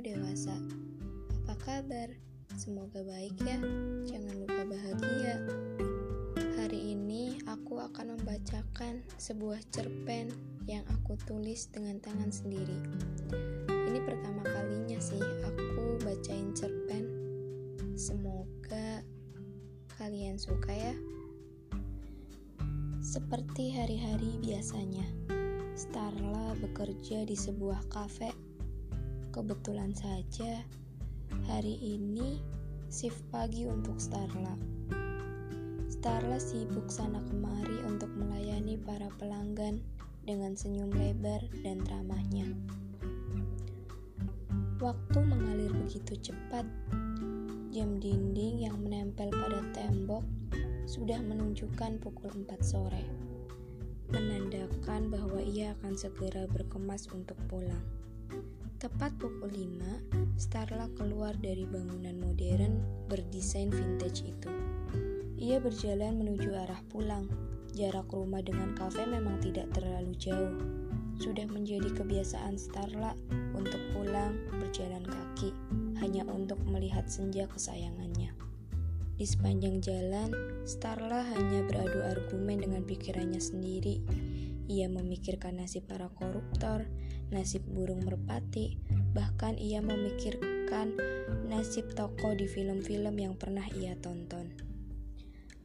[0.00, 0.56] dewasa.
[1.44, 2.08] Apa kabar?
[2.56, 3.60] Semoga baik ya.
[4.08, 5.36] Jangan lupa bahagia.
[6.56, 10.32] Hari ini aku akan membacakan sebuah cerpen
[10.64, 12.80] yang aku tulis dengan tangan sendiri.
[13.68, 17.04] Ini pertama kalinya sih aku bacain cerpen.
[17.92, 19.04] Semoga
[20.00, 20.96] kalian suka ya.
[23.04, 25.04] Seperti hari-hari biasanya,
[25.76, 28.49] Starla bekerja di sebuah kafe.
[29.30, 30.66] Kebetulan saja,
[31.46, 32.42] hari ini
[32.90, 34.58] shift pagi untuk Starla.
[35.86, 39.86] Starla sibuk sana kemari untuk melayani para pelanggan
[40.26, 42.50] dengan senyum lebar dan ramahnya.
[44.82, 46.66] Waktu mengalir begitu cepat.
[47.70, 50.26] Jam dinding yang menempel pada tembok
[50.90, 53.06] sudah menunjukkan pukul 4 sore,
[54.10, 57.99] menandakan bahwa ia akan segera berkemas untuk pulang.
[58.80, 62.80] Tepat pukul 5, Starla keluar dari bangunan modern
[63.12, 64.48] berdesain vintage itu.
[65.36, 67.28] Ia berjalan menuju arah pulang.
[67.76, 70.56] Jarak rumah dengan kafe memang tidak terlalu jauh.
[71.20, 73.12] Sudah menjadi kebiasaan Starla
[73.52, 75.52] untuk pulang berjalan kaki
[76.00, 78.32] hanya untuk melihat senja kesayangannya.
[79.20, 80.32] Di sepanjang jalan,
[80.64, 84.00] Starla hanya beradu argumen dengan pikirannya sendiri.
[84.70, 86.86] Ia memikirkan nasib para koruptor,
[87.34, 88.78] nasib burung merpati,
[89.10, 90.94] bahkan ia memikirkan
[91.50, 94.54] nasib tokoh di film-film yang pernah ia tonton.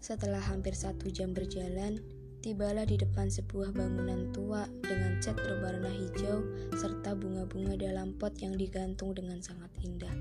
[0.02, 2.02] Setelah hampir satu jam berjalan,
[2.42, 6.42] tibalah di depan sebuah bangunan tua dengan cat berwarna hijau
[6.74, 10.14] serta bunga-bunga dalam pot yang digantung dengan sangat indah.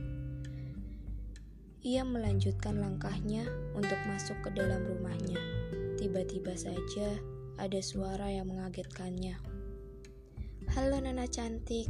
[1.84, 5.40] Ia melanjutkan langkahnya untuk masuk ke dalam rumahnya.
[6.00, 7.16] Tiba-tiba saja
[7.54, 9.38] ada suara yang mengagetkannya.
[10.74, 11.86] Halo Nana cantik,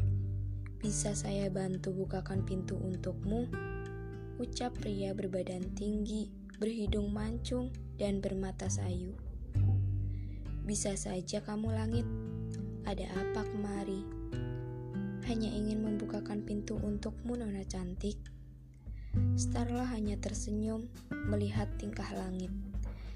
[0.76, 3.48] bisa saya bantu bukakan pintu untukmu?
[4.36, 6.28] Ucap pria berbadan tinggi,
[6.60, 9.16] berhidung mancung, dan bermata sayu.
[10.68, 12.06] Bisa saja kamu langit,
[12.84, 14.04] ada apa kemari?
[15.24, 18.20] Hanya ingin membukakan pintu untukmu, Nona cantik.
[19.40, 20.92] Starla hanya tersenyum
[21.32, 22.52] melihat tingkah langit.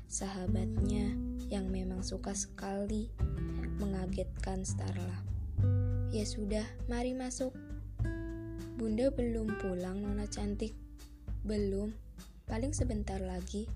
[0.08, 3.12] Sahabatnya yang memang suka sekali
[3.80, 5.24] mengagetkan Starla.
[6.12, 7.52] Ya sudah, mari masuk.
[8.78, 10.72] Bunda belum pulang, Nona cantik.
[11.42, 11.92] Belum,
[12.46, 13.68] paling sebentar lagi.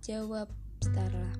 [0.00, 0.48] Jawab
[0.80, 1.34] Starla.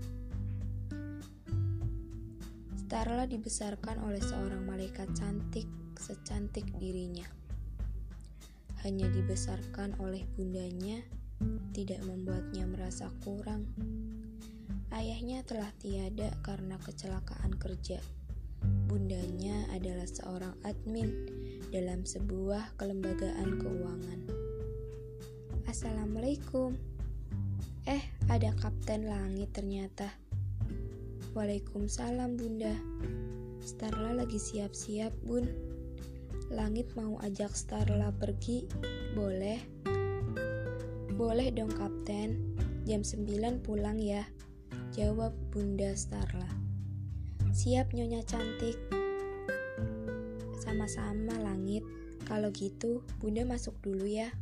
[2.76, 5.70] Starla dibesarkan oleh seorang malaikat cantik
[6.00, 7.40] secantik dirinya
[8.80, 11.04] hanya dibesarkan oleh bundanya
[11.76, 13.68] tidak membuatnya merasa kurang.
[14.90, 18.02] Ayahnya telah tiada karena kecelakaan kerja.
[18.90, 21.30] Bundanya adalah seorang admin
[21.70, 24.20] dalam sebuah kelembagaan keuangan.
[25.70, 26.74] Assalamualaikum.
[27.86, 30.10] Eh, ada Kapten Langit ternyata.
[31.38, 32.74] Waalaikumsalam, Bunda.
[33.62, 35.46] Starla lagi siap-siap, Bun.
[36.50, 38.66] Langit mau ajak Starla pergi,
[39.14, 39.62] boleh?
[41.14, 42.58] Boleh dong kapten,
[42.90, 44.26] jam 9 pulang ya,
[44.90, 46.50] jawab Bunda Starla.
[47.54, 48.74] Siap nyonya cantik.
[50.58, 51.86] Sama-sama Langit,
[52.26, 54.34] kalau gitu Bunda masuk dulu ya.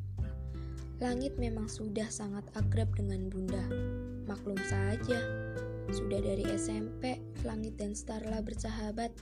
[1.05, 3.61] Langit memang sudah sangat akrab dengan Bunda.
[4.25, 5.21] Maklum saja,
[5.93, 9.13] sudah dari SMP, Langit dan Starla bersahabat.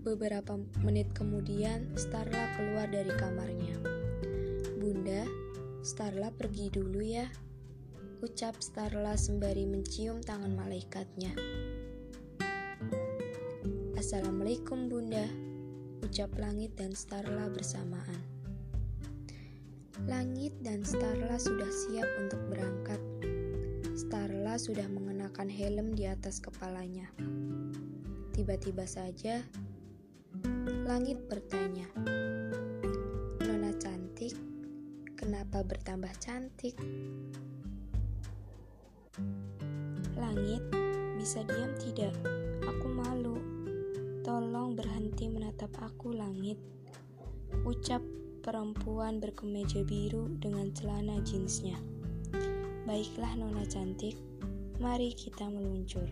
[0.00, 3.76] Beberapa menit kemudian, Starla keluar dari kamarnya.
[4.80, 5.28] Bunda,
[5.84, 7.28] Starla pergi dulu ya,
[8.24, 11.36] ucap Starla sembari mencium tangan malaikatnya.
[14.00, 15.28] Assalamualaikum Bunda,
[16.00, 18.16] ucap Langit dan Starla bersamaan.
[20.08, 22.96] Langit dan Starla sudah siap untuk berangkat.
[23.92, 27.12] Starla sudah mengenakan helm di atas kepalanya.
[28.32, 29.44] Tiba-tiba saja
[30.88, 31.92] Langit bertanya,
[33.44, 34.32] Nona cantik,
[35.12, 36.72] kenapa bertambah cantik?
[40.24, 40.64] Langit,
[41.20, 42.16] bisa diam tidak?
[42.64, 43.36] Aku malu.
[44.24, 46.56] Tolong berhenti menatap aku, langit.
[47.68, 48.00] Ucap
[48.40, 51.76] perempuan berkemeja biru dengan celana jeansnya.
[52.88, 54.16] Baiklah Nona cantik,
[54.80, 56.08] mari kita meluncur.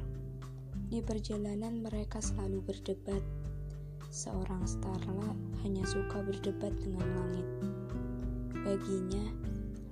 [0.93, 3.25] Di perjalanan mereka selalu berdebat
[4.13, 5.33] seorang Starla
[5.65, 7.49] hanya suka berdebat dengan langit.
[8.61, 9.25] Baginya,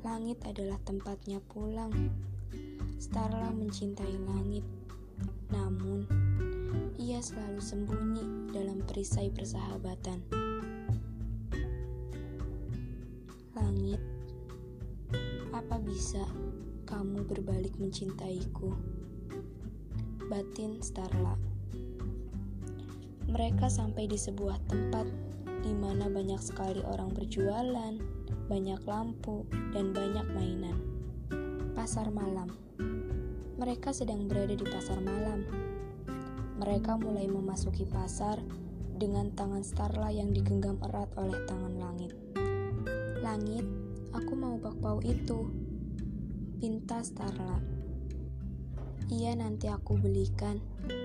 [0.04, 2.28] langit adalah tempatnya pulang.
[3.00, 4.60] Starla mencintai langit,
[5.48, 6.04] namun
[7.00, 10.20] ia selalu sembunyi dalam perisai persahabatan.
[13.56, 14.04] Langit,
[15.48, 16.28] apa bisa
[16.84, 18.76] kamu berbalik mencintaiku?
[20.28, 21.40] Batin Starla.
[23.32, 25.08] Mereka sampai di sebuah tempat
[25.64, 27.96] di mana banyak sekali orang berjualan,
[28.44, 30.76] banyak lampu, dan banyak mainan.
[31.72, 32.69] Pasar malam.
[33.60, 35.44] Mereka sedang berada di pasar malam.
[36.56, 38.40] Mereka mulai memasuki pasar
[38.96, 42.16] dengan tangan Starla yang digenggam erat oleh tangan langit.
[43.20, 43.68] Langit,
[44.16, 45.52] aku mau bakpao itu.
[46.56, 47.60] Pinta Starla.
[49.12, 50.56] Iya nanti aku belikan.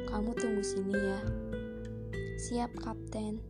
[0.08, 1.20] Kamu tunggu sini ya.
[2.40, 3.44] Siap, Kapten.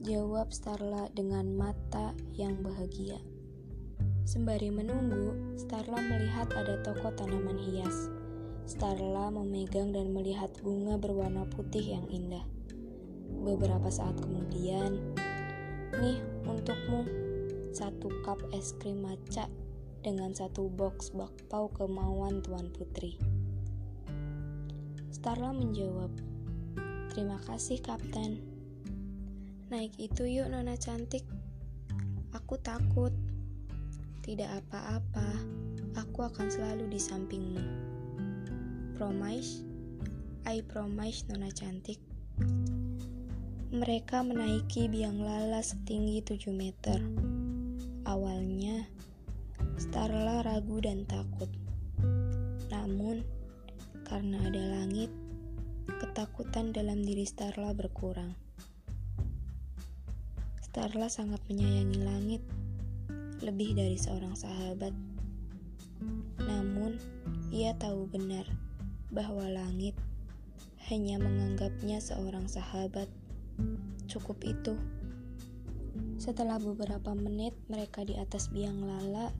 [0.00, 3.20] Jawab Starla dengan mata yang bahagia.
[4.28, 8.12] Sembari menunggu, Starla melihat ada toko tanaman hias.
[8.68, 12.44] Starla memegang dan melihat bunga berwarna putih yang indah.
[13.40, 15.00] Beberapa saat kemudian,
[15.96, 17.08] nih untukmu
[17.72, 19.48] satu cup es krim maca
[20.04, 23.16] dengan satu box bakpao kemauan Tuan Putri.
[25.08, 26.12] Starla menjawab,
[27.16, 28.44] Terima kasih, Kapten.
[29.72, 31.24] Naik itu yuk nona cantik.
[32.36, 33.27] Aku takut.
[34.28, 35.40] Tidak apa-apa,
[35.96, 37.64] aku akan selalu di sampingmu.
[38.92, 39.64] Promise?
[40.44, 41.96] I promise nona cantik.
[43.72, 47.00] Mereka menaiki biang lala setinggi 7 meter.
[48.04, 48.84] Awalnya,
[49.80, 51.48] Starla ragu dan takut.
[52.68, 53.24] Namun,
[54.04, 55.08] karena ada langit,
[55.88, 58.36] ketakutan dalam diri Starla berkurang.
[60.60, 62.44] Starla sangat menyayangi langit,
[63.42, 64.94] lebih dari seorang sahabat.
[66.42, 66.98] Namun,
[67.50, 68.46] ia tahu benar
[69.10, 69.94] bahwa langit
[70.88, 73.10] hanya menganggapnya seorang sahabat.
[74.08, 74.74] Cukup itu.
[76.18, 79.30] Setelah beberapa menit mereka di atas biang lala,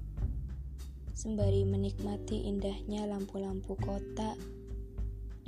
[1.16, 4.38] sembari menikmati indahnya lampu-lampu kota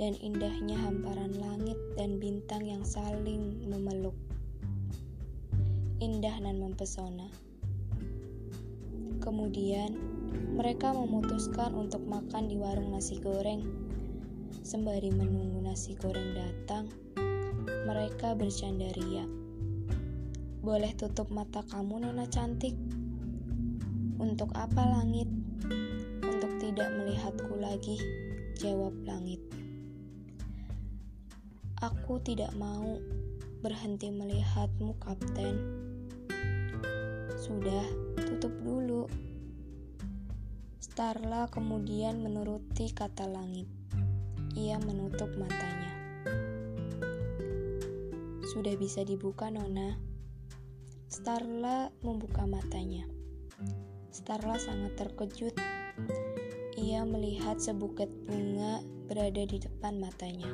[0.01, 4.17] dan indahnya hamparan langit dan bintang yang saling memeluk
[6.01, 7.29] indah dan mempesona.
[9.21, 9.93] Kemudian,
[10.57, 13.61] mereka memutuskan untuk makan di warung nasi goreng.
[14.65, 16.89] Sembari menunggu nasi goreng datang,
[17.85, 19.25] mereka bercanda ria.
[20.61, 22.73] Boleh tutup mata kamu, Nona cantik.
[24.17, 25.29] Untuk apa langit?
[26.21, 27.97] Untuk tidak melihatku lagi,
[28.57, 29.41] jawab langit.
[31.81, 33.01] Aku tidak mau
[33.65, 35.57] berhenti melihatmu, Kapten.
[37.41, 37.85] Sudah,
[38.21, 39.09] tutup dulu.
[40.81, 43.65] Starla kemudian menuruti kata langit.
[44.53, 45.93] Ia menutup matanya.
[48.51, 49.95] Sudah bisa dibuka, Nona.
[51.07, 53.07] Starla membuka matanya.
[54.11, 55.55] Starla sangat terkejut.
[56.75, 60.51] Ia melihat sebuket bunga berada di depan matanya.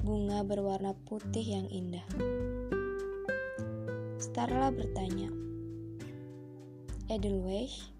[0.00, 2.04] Bunga berwarna putih yang indah.
[4.20, 5.32] Starla bertanya,
[7.10, 7.90] Edelweiss?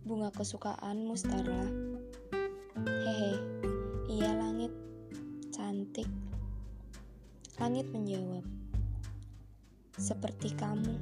[0.00, 1.68] Bunga kesukaanmu, Starla.
[2.88, 3.36] Hehe,
[4.08, 4.72] iya langit.
[5.52, 6.08] Cantik.
[7.60, 8.48] Langit menjawab,
[10.00, 10.96] seperti kamu.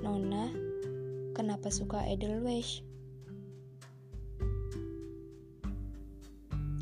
[0.00, 0.48] Nona,
[1.36, 2.80] kenapa suka Edelweiss?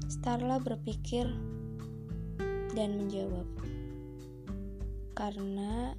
[0.07, 1.27] Starla berpikir
[2.79, 3.51] dan menjawab,
[5.21, 5.93] "Karena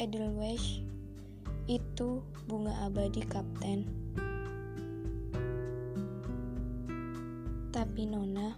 [0.00, 0.80] Edelweiss
[1.68, 3.84] itu bunga abadi kapten."
[7.76, 8.56] Tapi Nona,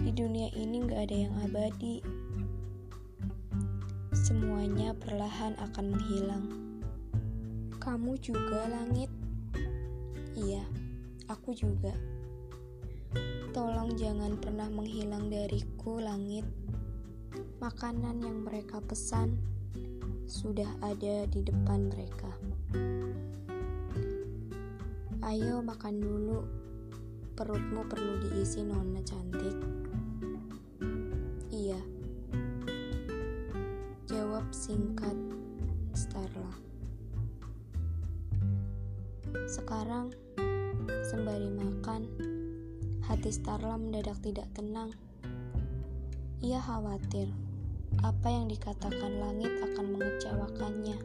[0.00, 2.00] di dunia ini gak ada yang abadi.
[4.16, 6.48] Semuanya perlahan akan menghilang.
[7.76, 9.12] Kamu juga langit?
[10.32, 10.64] Iya,
[11.28, 11.92] aku juga.
[13.52, 16.48] Tolong jangan pernah menghilang dariku, langit.
[17.62, 19.38] Makanan yang mereka pesan
[20.26, 22.26] sudah ada di depan mereka.
[25.22, 26.42] Ayo makan dulu,
[27.38, 29.54] perutmu perlu diisi nona cantik.
[31.54, 31.78] Iya,
[34.10, 35.14] jawab singkat
[35.94, 36.58] Starla.
[39.46, 40.10] Sekarang,
[41.14, 42.10] sembari makan,
[43.06, 44.90] Hati Starla mendadak tidak tenang.
[46.42, 47.51] Ia khawatir
[48.00, 50.98] apa yang dikatakan langit akan mengecewakannya.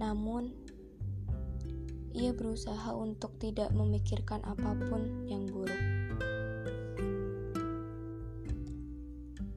[0.00, 0.54] Namun,
[2.16, 5.82] Ia berusaha untuk tidak memikirkan apa pun yang buruk.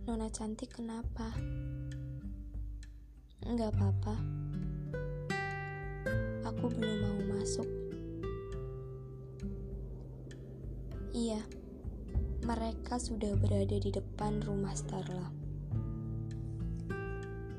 [0.05, 1.31] Nona cantik, kenapa?
[3.48, 4.15] Enggak apa-apa.
[6.53, 7.65] Aku belum mau masuk.
[11.15, 11.41] Iya,
[12.42, 15.30] mereka sudah berada di depan rumah Starla.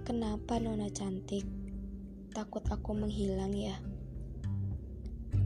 [0.03, 1.47] Kenapa Nona cantik?
[2.35, 3.79] Takut aku menghilang ya?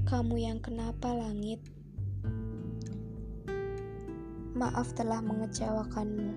[0.08, 1.60] Kamu yang kenapa langit?
[4.56, 6.32] Maaf telah mengecewakanmu.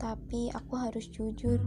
[0.00, 1.60] Tapi aku harus jujur.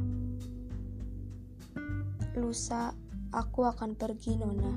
[2.34, 2.98] Lusa
[3.30, 4.74] aku akan pergi, Nona.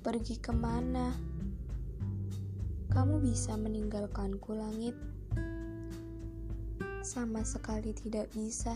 [0.00, 1.29] Pergi ke mana?
[2.90, 4.98] Kamu bisa meninggalkanku, langit.
[7.06, 8.74] Sama sekali tidak bisa,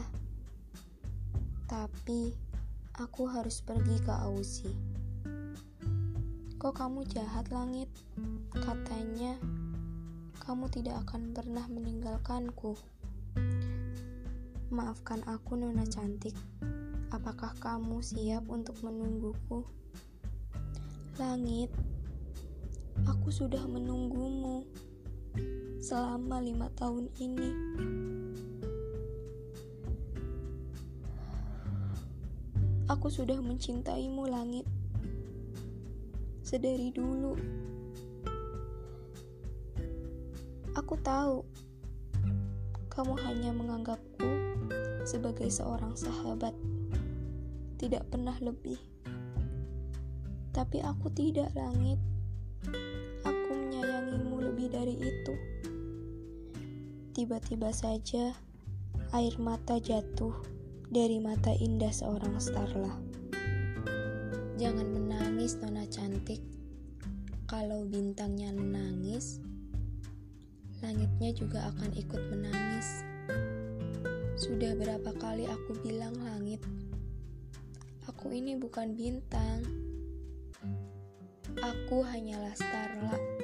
[1.67, 2.31] tapi
[2.95, 4.71] aku harus pergi ke Ausi.
[6.63, 7.91] Kok kamu jahat, langit?
[8.55, 9.37] Katanya
[10.41, 12.79] kamu tidak akan pernah meninggalkanku.
[14.71, 16.39] Maafkan aku, Nona cantik.
[17.11, 19.67] Apakah kamu siap untuk menungguku?
[21.19, 21.71] Langit,
[23.03, 24.63] Aku sudah menunggumu
[25.83, 27.51] selama lima tahun ini.
[32.87, 34.63] Aku sudah mencintaimu, langit,
[36.47, 37.35] sedari dulu.
[40.79, 41.43] Aku tahu
[42.95, 44.31] kamu hanya menganggapku
[45.03, 46.55] sebagai seorang sahabat,
[47.75, 48.79] tidak pernah lebih.
[50.55, 51.99] Tapi aku tidak, langit.
[54.65, 55.35] Lebih dari itu.
[57.13, 58.33] Tiba-tiba saja
[59.13, 60.33] air mata jatuh
[60.89, 62.97] dari mata indah seorang Starla.
[64.57, 66.41] Jangan menangis, Nona cantik.
[67.45, 69.45] Kalau bintangnya menangis,
[70.81, 73.05] langitnya juga akan ikut menangis.
[74.41, 76.65] Sudah berapa kali aku bilang langit,
[78.09, 79.61] aku ini bukan bintang
[81.61, 83.44] Aku hanyalah Starla.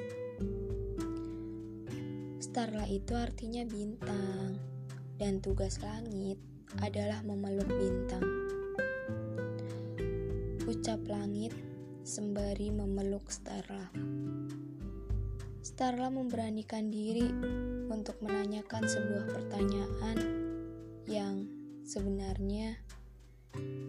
[2.51, 4.59] Starla itu artinya bintang,
[5.23, 6.35] dan tugas langit
[6.83, 8.27] adalah memeluk bintang.
[10.67, 11.55] Ucap langit
[12.03, 13.95] sembari memeluk Starla.
[15.63, 17.31] Starla memberanikan diri
[17.87, 20.19] untuk menanyakan sebuah pertanyaan
[21.07, 21.47] yang
[21.87, 22.83] sebenarnya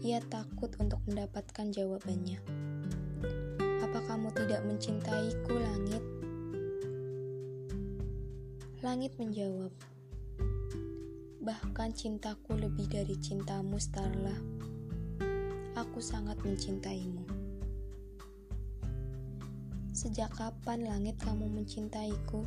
[0.06, 2.38] ia takut untuk mendapatkan jawabannya.
[3.90, 6.21] Apa kamu tidak mencintaiku, langit?
[8.82, 9.70] Langit menjawab,
[11.38, 14.34] Bahkan cintaku lebih dari cintamu, Starla.
[15.78, 17.22] Aku sangat mencintaimu.
[19.94, 22.42] Sejak kapan langit kamu mencintaiku?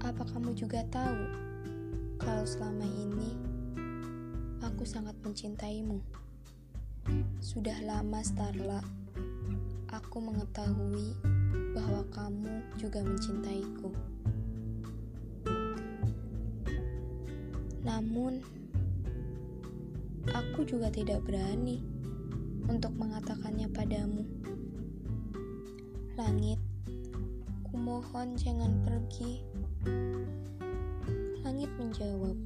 [0.00, 1.20] Apa kamu juga tahu
[2.16, 3.36] kalau selama ini
[4.64, 6.00] aku sangat mencintaimu?
[7.44, 8.80] Sudah lama, Starla
[9.92, 11.12] aku mengetahui
[11.76, 13.92] bahwa kamu juga mencintaiku.
[17.84, 18.40] Namun,
[20.32, 21.84] aku juga tidak berani
[22.64, 24.24] untuk mengatakannya padamu.
[26.16, 26.56] Langit,
[27.68, 29.44] kumohon jangan pergi.
[31.44, 32.36] Langit menjawab,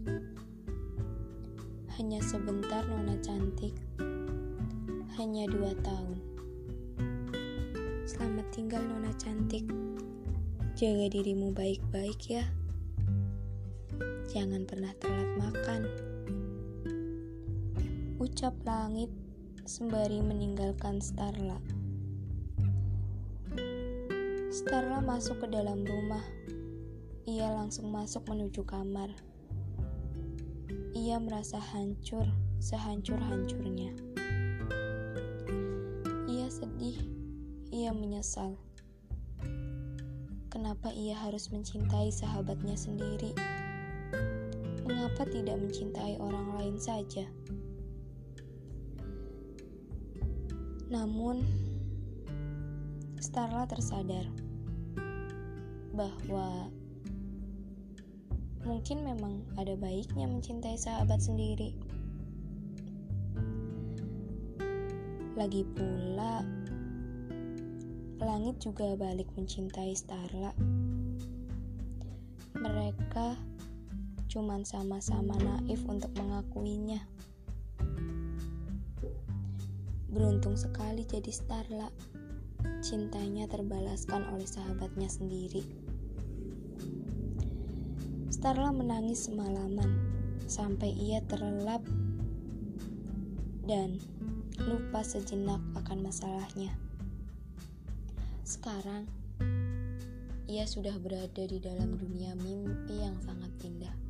[1.95, 3.79] hanya sebentar nona cantik,
[5.15, 6.19] hanya dua tahun.
[8.09, 9.69] Selamat tinggal Nona cantik.
[10.73, 12.49] Jaga dirimu baik-baik ya.
[14.29, 15.89] Jangan pernah telat makan.
[18.21, 19.09] Ucap langit
[19.65, 21.57] sembari meninggalkan Starla.
[24.53, 26.21] Starla masuk ke dalam rumah.
[27.25, 29.09] Ia langsung masuk menuju kamar.
[30.93, 32.29] Ia merasa hancur,
[32.61, 33.97] sehancur-hancurnya.
[36.29, 37.01] Ia sedih
[37.73, 38.61] ia menyesal.
[40.53, 43.33] Kenapa ia harus mencintai sahabatnya sendiri?
[44.99, 47.23] Mengapa tidak mencintai orang lain saja?
[50.91, 51.47] Namun,
[53.23, 54.27] Starla tersadar
[55.95, 56.67] bahwa
[58.67, 61.79] mungkin memang ada baiknya mencintai sahabat sendiri.
[65.39, 66.43] Lagi pula,
[68.19, 70.51] langit juga balik mencintai Starla.
[72.59, 73.48] Mereka
[74.29, 77.01] cuman sama-sama naif untuk mengakuinya.
[80.13, 81.89] Beruntung sekali jadi Starla.
[82.85, 85.65] Cintanya terbalaskan oleh sahabatnya sendiri.
[88.29, 89.99] Starla menangis semalaman
[90.49, 91.83] sampai ia terlelap
[93.69, 94.01] dan
[94.65, 96.73] lupa sejenak akan masalahnya.
[98.49, 99.05] Sekarang,
[100.49, 104.08] ia sudah berada di dalam dunia mimpi yang sangat indah.